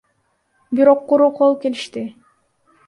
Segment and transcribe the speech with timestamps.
[0.79, 2.03] Бирок куру кол келишти.